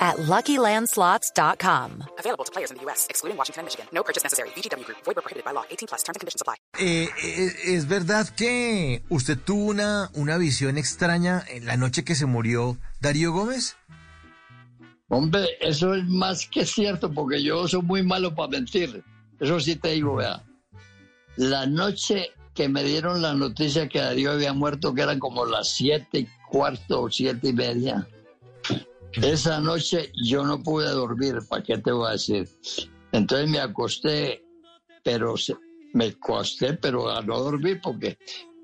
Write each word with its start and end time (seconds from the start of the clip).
at 0.00 0.16
LuckyLandSlots.com. 0.16 2.04
Available 2.18 2.44
to 2.44 2.52
players 2.52 2.70
in 2.70 2.78
the 2.78 2.82
U.S., 2.84 3.06
excluding 3.10 3.36
Washington 3.36 3.60
and 3.60 3.66
Michigan. 3.66 3.86
No 3.92 4.02
purchase 4.02 4.22
necessary. 4.24 4.48
VGW 4.56 4.84
Group. 4.86 4.98
Void 5.04 5.16
where 5.16 5.22
prohibited 5.22 5.44
by 5.44 5.52
law. 5.52 5.64
18 5.70 5.88
plus. 5.88 6.02
Terms 6.02 6.16
and 6.16 6.20
conditions 6.20 6.40
apply. 6.40 6.56
Eh, 6.78 7.08
eh, 7.22 7.76
¿Es 7.76 7.86
verdad 7.86 8.28
que 8.34 9.02
usted 9.10 9.38
tuvo 9.38 9.66
una, 9.66 10.10
una 10.14 10.38
visión 10.38 10.78
extraña 10.78 11.44
en 11.48 11.66
la 11.66 11.76
noche 11.76 12.04
que 12.04 12.14
se 12.14 12.24
murió 12.24 12.78
Darío 13.00 13.32
Gómez? 13.32 13.76
Hombre, 15.08 15.44
eso 15.60 15.94
es 15.94 16.04
más 16.04 16.46
que 16.46 16.64
cierto, 16.64 17.12
porque 17.12 17.42
yo 17.42 17.66
soy 17.66 17.82
muy 17.82 18.02
malo 18.02 18.32
para 18.34 18.48
mentir. 18.48 19.02
Eso 19.40 19.58
sí 19.58 19.74
te 19.74 19.88
digo, 19.88 20.14
vea. 20.16 20.44
La 21.36 21.66
noche 21.66 22.30
que 22.54 22.68
me 22.68 22.84
dieron 22.84 23.20
la 23.20 23.34
noticia 23.34 23.88
que 23.88 23.98
Darío 23.98 24.30
había 24.30 24.52
muerto, 24.52 24.94
que 24.94 25.02
eran 25.02 25.18
como 25.18 25.46
las 25.46 25.70
siete 25.70 26.20
y 26.20 26.28
cuarto 26.48 27.02
o 27.02 27.10
siete 27.10 27.48
y 27.48 27.52
media, 27.52 28.06
esa 29.14 29.60
noche 29.60 30.12
yo 30.24 30.44
no 30.44 30.62
pude 30.62 30.88
dormir, 30.90 31.38
¿para 31.48 31.62
qué 31.62 31.78
te 31.78 31.92
voy 31.92 32.08
a 32.08 32.12
decir? 32.12 32.48
Entonces 33.12 33.48
me 33.48 33.58
acosté, 33.58 34.44
pero 35.02 35.34
me 35.92 36.06
acosté, 36.06 36.74
pero 36.74 37.10
a 37.10 37.20
no 37.22 37.38
dormir, 37.40 37.80
porque 37.82 38.18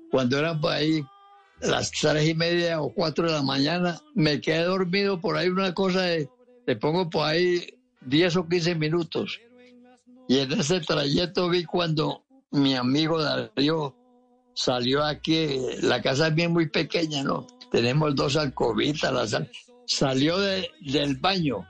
cuando 0.09 0.37
eran 0.37 0.61
por 0.61 0.71
ahí 0.71 1.03
las 1.61 1.91
tres 1.91 2.27
y 2.29 2.33
media 2.33 2.81
o 2.81 2.93
cuatro 2.93 3.27
de 3.27 3.33
la 3.33 3.41
mañana, 3.41 3.99
me 4.15 4.39
quedé 4.39 4.63
dormido 4.63 5.19
por 5.19 5.35
ahí 5.37 5.49
una 5.49 5.73
cosa 5.73 6.01
de, 6.03 6.29
le 6.65 6.75
pongo 6.75 7.09
por 7.09 7.25
ahí 7.25 7.67
10 8.01 8.35
o 8.37 8.47
15 8.47 8.75
minutos. 8.75 9.39
Y 10.29 10.39
en 10.39 10.51
ese 10.53 10.79
trayecto 10.81 11.49
vi 11.49 11.63
cuando 11.65 12.23
mi 12.51 12.75
amigo 12.75 13.21
Darío 13.21 13.95
salió 14.53 15.03
aquí, 15.03 15.59
la 15.81 16.01
casa 16.01 16.27
es 16.27 16.35
bien 16.35 16.51
muy 16.53 16.69
pequeña, 16.69 17.23
¿no? 17.23 17.45
Tenemos 17.71 18.15
dos 18.15 18.35
alcobitas, 18.37 19.11
la 19.13 19.27
sal- 19.27 19.49
salió 19.87 20.37
de- 20.37 20.69
del 20.81 21.15
baño 21.15 21.65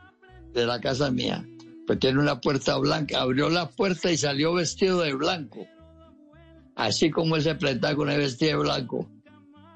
de 0.53 0.65
la 0.65 0.81
casa 0.81 1.09
mía, 1.11 1.45
pues 1.85 1.99
tiene 1.99 2.19
una 2.19 2.41
puerta 2.41 2.77
blanca, 2.77 3.21
abrió 3.21 3.49
la 3.49 3.69
puerta 3.69 4.11
y 4.11 4.17
salió 4.17 4.53
vestido 4.53 5.01
de 5.01 5.13
blanco, 5.13 5.65
así 6.75 7.09
como 7.09 7.37
ese 7.37 7.55
con 7.95 8.09
el 8.09 8.17
vestido 8.17 8.57
de 8.57 8.63
blanco. 8.63 9.09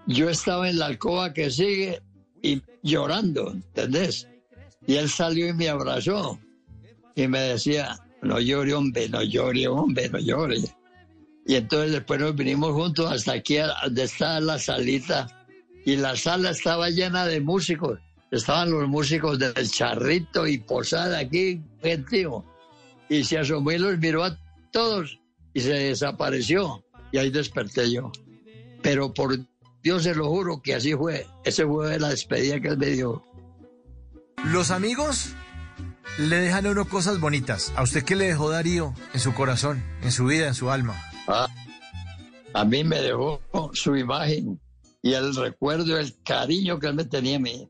Yo 0.08 0.30
estaba 0.30 0.70
en 0.70 0.80
la 0.80 0.88
alcoba 0.88 1.32
que 1.34 1.52
sigue 1.52 2.02
y 2.42 2.62
llorando, 2.84 3.52
¿entendés? 3.52 4.28
Y 4.88 4.96
él 4.96 5.10
salió 5.10 5.48
y 5.48 5.54
me 5.54 5.70
abrazó 5.70 6.40
y 7.16 7.28
me 7.28 7.40
decía, 7.40 7.98
no 8.24 8.40
llore, 8.40 8.74
hombre, 8.74 9.08
no 9.10 9.22
llore, 9.22 9.68
hombre, 9.68 10.10
no 10.10 10.20
llore. 10.20 10.58
Y 11.46 11.56
entonces 11.56 11.92
después 11.92 12.20
nos 12.20 12.36
vinimos 12.36 12.72
juntos 12.72 13.12
hasta 13.12 13.34
aquí, 13.34 13.58
donde 13.84 14.04
está 14.04 14.40
la 14.40 14.58
salita. 14.58 15.28
Y 15.86 15.96
la 15.96 16.16
sala 16.16 16.52
estaba 16.52 16.90
llena 16.90 17.26
de 17.26 17.42
músicos. 17.42 18.00
Estaban 18.32 18.72
los 18.72 18.88
músicos 18.88 19.38
del 19.38 19.70
Charrito 19.70 20.48
y 20.48 20.58
Posada 20.58 21.20
aquí, 21.20 21.62
gentío. 21.82 22.46
Y 23.10 23.26
se 23.26 23.38
asomó 23.38 23.72
y 23.72 23.78
los 23.78 23.98
miró 23.98 24.24
a 24.24 24.40
todos 24.72 25.20
y 25.54 25.60
se 25.60 25.74
desapareció. 25.74 26.84
Y 27.12 27.18
ahí 27.18 27.30
desperté 27.30 27.92
yo. 27.92 28.12
Pero 28.82 29.14
por 29.14 29.38
Dios 29.84 30.04
se 30.04 30.16
lo 30.16 30.30
juro 30.30 30.62
que 30.62 30.76
así 30.76 30.94
fue. 30.94 31.28
Ese 31.44 31.66
fue 31.66 32.00
la 32.00 32.10
despedida 32.10 32.62
que 32.62 32.70
él 32.70 32.78
me 32.78 32.88
dio. 32.88 33.22
Los 34.46 34.72
amigos 34.72 35.34
le 36.18 36.38
dejan 36.38 36.66
a 36.66 36.72
uno 36.72 36.88
cosas 36.88 37.20
bonitas. 37.20 37.74
¿A 37.76 37.84
usted 37.84 38.04
qué 38.04 38.16
le 38.16 38.28
dejó 38.28 38.50
Darío 38.50 38.94
en 39.14 39.20
su 39.20 39.34
corazón, 39.34 39.84
en 40.04 40.12
su 40.12 40.26
vida, 40.26 40.48
en 40.48 40.56
su 40.56 40.72
alma? 40.72 40.96
Ah, 41.28 41.48
a 42.54 42.66
mí 42.66 42.84
me 42.84 43.02
dejó 43.02 43.42
su 43.74 43.96
imagen 43.96 44.60
y 45.02 45.14
el 45.14 45.36
recuerdo, 45.36 45.98
el 45.98 46.16
cariño 46.24 46.80
que 46.80 46.88
él 46.88 46.96
me 46.96 47.06
tenía 47.06 47.38
a 47.38 47.40
mí. 47.40 47.70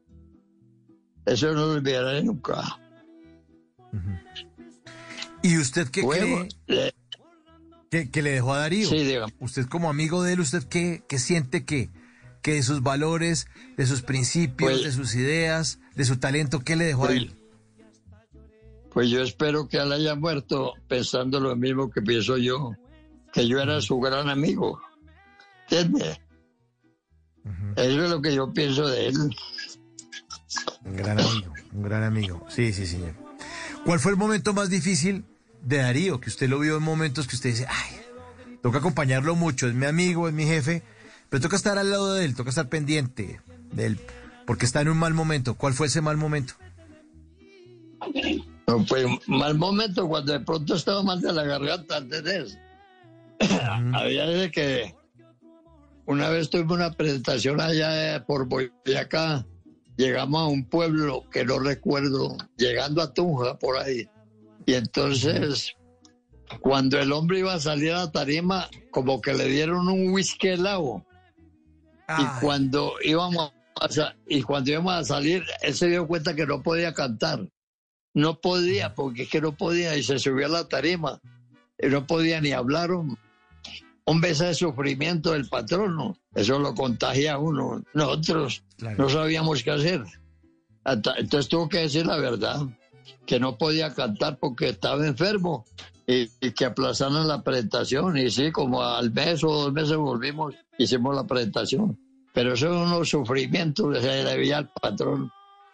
Eso 1.25 1.47
no 1.53 1.65
lo 1.67 1.71
olvidaré 1.73 2.23
nunca. 2.23 2.79
¿Y 5.43 5.57
usted 5.57 5.87
qué 5.89 6.01
Luego, 6.01 6.47
cree 6.67 6.85
le- 6.85 6.95
que, 7.89 8.09
que 8.11 8.21
le 8.21 8.31
dejó 8.31 8.53
a 8.53 8.59
Darío? 8.59 8.87
Sí. 8.89 9.15
Usted 9.39 9.65
como 9.65 9.89
amigo 9.89 10.23
de 10.23 10.33
él, 10.33 10.39
¿usted 10.39 10.63
qué, 10.63 11.03
qué 11.07 11.19
siente 11.19 11.65
que, 11.65 11.89
que 12.41 12.53
de 12.53 12.63
sus 12.63 12.81
valores, 12.81 13.47
de 13.77 13.85
sus 13.85 14.01
principios, 14.01 14.71
Pues- 14.71 14.83
de 14.83 14.91
sus 14.91 15.15
ideas, 15.15 15.79
de 15.95 16.05
su 16.05 16.17
talento, 16.17 16.59
qué 16.59 16.75
le 16.75 16.85
dejó 16.85 17.07
a 17.07 17.11
él? 17.13 17.35
Pues 18.93 19.09
yo 19.09 19.21
espero 19.21 19.67
que 19.67 19.77
él 19.77 19.91
haya 19.93 20.15
muerto 20.15 20.73
pensando 20.87 21.39
lo 21.39 21.55
mismo 21.55 21.89
que 21.89 22.01
pienso 22.01 22.37
yo, 22.37 22.73
que 23.31 23.47
yo 23.47 23.59
era 23.61 23.79
su 23.81 23.99
gran 23.99 24.29
amigo. 24.29 24.81
¿Entiendes? 25.69 26.19
Eso 27.77 28.03
es 28.03 28.09
lo 28.09 28.21
que 28.21 28.35
yo 28.35 28.51
pienso 28.53 28.87
de 28.87 29.07
él. 29.07 29.15
Un 30.83 30.95
gran 30.95 31.19
amigo, 31.19 31.53
un 31.73 31.83
gran 31.83 32.03
amigo. 32.03 32.45
Sí, 32.49 32.73
sí, 32.73 32.87
señor. 32.87 33.13
¿Cuál 33.85 33.99
fue 33.99 34.11
el 34.11 34.17
momento 34.17 34.53
más 34.53 34.69
difícil 34.69 35.25
de 35.61 35.77
Darío? 35.77 36.19
Que 36.19 36.29
usted 36.29 36.49
lo 36.49 36.59
vio 36.59 36.77
en 36.77 36.83
momentos 36.83 37.27
que 37.27 37.35
usted 37.35 37.51
dice, 37.51 37.67
ay, 37.69 38.01
toca 38.61 38.79
acompañarlo 38.79 39.35
mucho, 39.35 39.67
es 39.67 39.73
mi 39.73 39.85
amigo, 39.85 40.27
es 40.27 40.33
mi 40.33 40.45
jefe, 40.45 40.83
pero 41.29 41.41
toca 41.41 41.55
estar 41.55 41.77
al 41.77 41.89
lado 41.89 42.13
de 42.15 42.25
él, 42.25 42.35
toca 42.35 42.49
estar 42.49 42.69
pendiente 42.69 43.41
de 43.71 43.85
él, 43.85 43.99
porque 44.45 44.65
está 44.65 44.81
en 44.81 44.89
un 44.89 44.97
mal 44.97 45.13
momento. 45.13 45.55
¿Cuál 45.55 45.73
fue 45.73 45.87
ese 45.87 46.01
mal 46.01 46.17
momento? 46.17 46.53
No, 48.67 48.85
pues 48.85 49.05
mal 49.27 49.57
momento 49.57 50.07
cuando 50.07 50.33
de 50.33 50.39
pronto 50.39 50.75
estaba 50.75 51.03
mal 51.03 51.21
de 51.21 51.33
la 51.33 51.43
garganta, 51.43 51.97
¿entendés? 51.97 52.57
Había 53.93 54.25
de 54.25 54.51
que 54.51 54.95
una 56.05 56.29
vez 56.29 56.49
tuve 56.49 56.73
una 56.73 56.91
presentación 56.91 57.59
allá 57.59 58.23
por 58.25 58.47
Boyacá, 58.47 59.45
llegamos 60.01 60.41
a 60.41 60.47
un 60.47 60.65
pueblo 60.65 61.29
que 61.29 61.45
no 61.45 61.59
recuerdo, 61.59 62.35
llegando 62.57 63.03
a 63.03 63.13
Tunja 63.13 63.59
por 63.59 63.77
ahí. 63.77 64.09
Y 64.65 64.73
entonces, 64.73 65.75
cuando 66.61 66.99
el 66.99 67.11
hombre 67.11 67.39
iba 67.39 67.53
a 67.53 67.59
salir 67.59 67.91
a 67.91 68.05
la 68.05 68.11
tarima, 68.11 68.67
como 68.89 69.21
que 69.21 69.33
le 69.35 69.45
dieron 69.45 69.87
un 69.87 70.11
whisky 70.11 70.49
helado. 70.49 71.05
Y 72.17 72.41
cuando 72.41 72.93
íbamos 73.03 73.53
a, 73.79 74.15
y 74.27 74.41
cuando 74.41 74.71
íbamos 74.71 74.93
a 74.93 75.03
salir, 75.03 75.43
él 75.61 75.73
se 75.75 75.87
dio 75.87 76.07
cuenta 76.07 76.35
que 76.35 76.47
no 76.47 76.63
podía 76.63 76.93
cantar. 76.93 77.47
No 78.13 78.41
podía, 78.41 78.95
porque 78.95 79.23
es 79.23 79.29
que 79.29 79.39
no 79.39 79.55
podía, 79.55 79.95
y 79.95 80.03
se 80.03 80.17
subió 80.17 80.47
a 80.47 80.49
la 80.49 80.67
tarima. 80.67 81.21
Y 81.77 81.87
no 81.87 82.07
podía 82.07 82.41
ni 82.41 82.51
hablar. 82.51 82.89
Un 84.11 84.21
beso 84.21 84.43
de 84.45 84.53
sufrimiento 84.53 85.31
del 85.31 85.47
patrono. 85.47 86.17
Eso 86.35 86.59
lo 86.59 86.73
contagia 86.75 87.33
a 87.33 87.37
uno. 87.39 87.83
Nosotros 87.93 88.63
claro. 88.77 88.97
no 89.03 89.09
sabíamos 89.09 89.63
qué 89.63 89.71
hacer. 89.71 90.03
Hasta- 90.83 91.15
Entonces 91.17 91.49
tuvo 91.49 91.69
que 91.69 91.79
decir 91.79 92.05
la 92.05 92.17
verdad, 92.17 92.61
que 93.25 93.39
no 93.39 93.57
podía 93.57 93.93
cantar 93.93 94.37
porque 94.39 94.69
estaba 94.69 95.05
enfermo 95.05 95.65
y, 96.07 96.29
y 96.41 96.51
que 96.51 96.65
aplazaron 96.65 97.27
la 97.27 97.43
presentación. 97.43 98.17
Y 98.17 98.29
sí, 98.29 98.51
como 98.51 98.81
al 98.83 99.11
mes 99.11 99.43
o 99.43 99.47
dos 99.51 99.73
meses 99.73 99.97
volvimos, 99.97 100.55
hicimos 100.77 101.15
la 101.15 101.25
presentación. 101.27 101.97
Pero 102.33 102.53
eso 102.53 102.67
es 102.67 102.71
unos 102.87 103.09
sufrimientos 103.09 103.93
que 103.93 104.01
se 104.01 104.07
debía 104.23 104.59
al 104.59 104.69
patrón, 104.69 105.29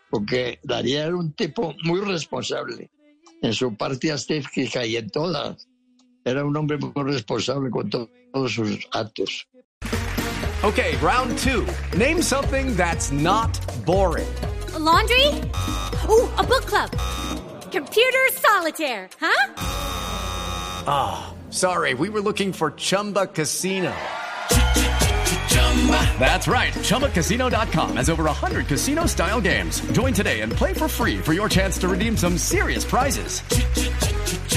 porque 0.09 0.59
Darío 0.63 0.99
era 1.01 1.15
un 1.15 1.31
tipo 1.33 1.73
muy 1.83 2.01
responsable 2.01 2.89
en 3.43 3.53
su 3.53 3.75
parte 3.77 4.11
artística 4.11 4.85
y 4.85 4.95
en 4.97 5.09
todas. 5.09 5.67
Era 6.27 6.43
un 6.43 6.55
hombre 6.57 6.77
muy 6.77 6.91
responsable 7.05 7.69
con 7.71 7.89
to- 7.89 8.09
todos 8.33 8.53
sus 8.53 8.85
actos. 8.93 9.45
Okay, 10.63 10.97
round 10.97 11.37
two. 11.37 11.65
Name 11.97 12.21
something 12.21 12.75
that's 12.75 13.11
not 13.13 13.57
boring. 13.85 14.27
A 14.73 14.79
laundry? 14.79 15.25
Ooh, 16.09 16.27
a 16.37 16.43
book 16.43 16.65
club. 16.65 16.89
Computer 17.71 18.27
solitaire, 18.33 19.07
huh? 19.21 19.53
Ah, 20.85 21.33
sorry, 21.49 21.93
we 21.93 22.09
were 22.09 22.19
looking 22.21 22.51
for 22.51 22.71
Chumba 22.71 23.27
Casino. 23.27 23.93
That's 26.19 26.47
right. 26.49 26.73
ChumbaCasino.com 26.73 27.95
has 27.95 28.09
over 28.09 28.23
100 28.25 28.67
casino 28.67 29.05
style 29.05 29.39
games. 29.39 29.79
Join 29.93 30.11
today 30.13 30.41
and 30.41 30.51
play 30.51 30.73
for 30.73 30.87
free 30.89 31.17
for 31.19 31.31
your 31.33 31.47
chance 31.47 31.77
to 31.79 31.87
redeem 31.87 32.17
some 32.17 32.37
serious 32.37 32.83
prizes. 32.83 33.41